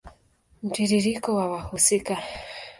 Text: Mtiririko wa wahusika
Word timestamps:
Mtiririko 0.63 1.29
wa 1.37 1.45
wahusika 1.51 2.15